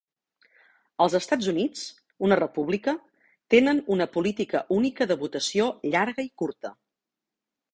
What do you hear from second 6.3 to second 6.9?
i curta.